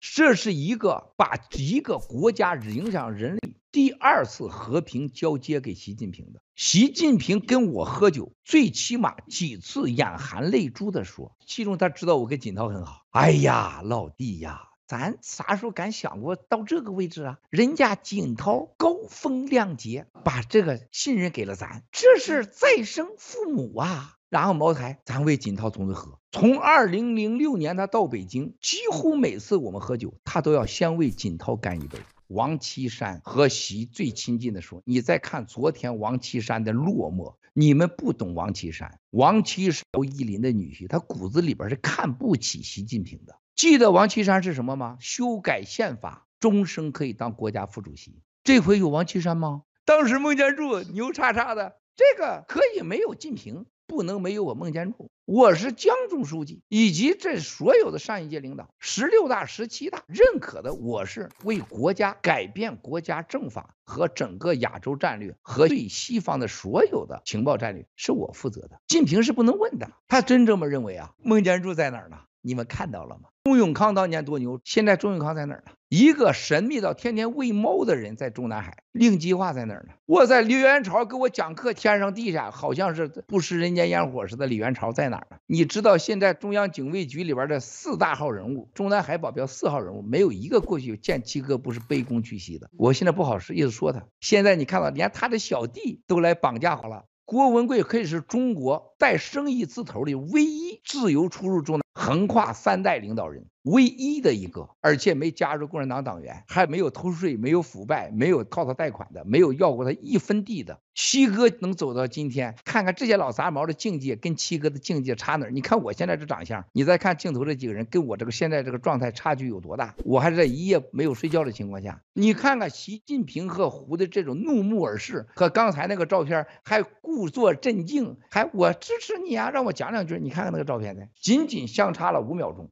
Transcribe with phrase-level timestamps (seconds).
[0.00, 6.40] 这是一个把一个国家影响人类第二次和平交接给习近平的。
[6.54, 13.02] 习近平跟我喝酒，最起码几次眼含泪珠的说，其中他知道我跟锦涛很好。
[13.10, 17.38] 哎呀，老弟呀，咱啥时候敢想过到这个位置啊？
[17.50, 24.17] 人家锦涛高风亮节，把这个信任给了咱，这是再生父母啊。
[24.30, 26.18] 然后茅台，咱为锦涛同志喝。
[26.30, 31.98] 从二零零六年他到北京，几乎每次我们喝酒，他都要先为锦涛干一杯。
[32.26, 39.00] 王岐山和习最亲近的说：“你再看昨天王岐山的落寞，你们不懂王岐山。
[39.08, 43.38] 王岐山姚依林的女婿，他骨子里边是看不起习近平的。
[43.56, 44.98] 记得王岐山是什么吗？
[45.00, 48.20] 修改宪法，终生可以当国家副主席。
[48.44, 49.62] 这回有王岐山吗？
[49.86, 68.78] 当时孟建柱牛叉叉的，这个可以没有近平。”不能没有我孟建柱，我是江总书记以及这所有的上一届领导，十六大、十七大认可的，我是为国家改变国家政法和整个亚洲战略和对西方的所有的情报战略是我负责的。
[68.86, 71.14] 近平是不能问的，他真这么认为啊？
[71.22, 72.18] 孟建柱在哪儿呢？
[72.42, 73.30] 你们看到了吗？
[73.58, 75.72] 钟永康当年多牛，现在钟永康在哪儿呢？
[75.88, 79.94] 一个神秘到天天喂猫的人在中南海，令计划在哪儿呢？
[80.06, 84.46] 我在李元朝给我讲课，天上地下好像是不食人间烟火似的。
[84.46, 85.38] 李元朝在哪儿呢？
[85.48, 92.70] 你知道现在中央警卫局里边的四大号人物，中南海保镖四号人物，没有一个过去见七哥不是卑躬屈膝的。
[92.76, 97.06] 我现在不好意思说他，现在你看到连他的小弟都来绑架好了。
[97.24, 103.44] 郭文贵可以是中国带生意字头的唯一自由出入中南横跨三代领导人。
[103.62, 110.80] 唯一的一个，而且没加入共产党党员，还没有偷税，没有腐败，没有靠他贷款的，没有要过他一分地的。
[110.94, 115.50] 七哥能走到今天，看看这些老杂毛的境界跟七哥的境界差哪儿？
[115.50, 119.94] 你看我现在这长相，你再看镜头这几个人，跟我这个现在这个状态差距有多大？
[120.04, 130.18] 我还是在一夜没有睡觉的情况下，你看看习近平和胡的这种怒目而视，和刚才那个照片还故作镇静，还我支持你啊，让我讲两句。
[130.18, 132.70] 你看看那个照片呢，仅仅相差了五秒钟。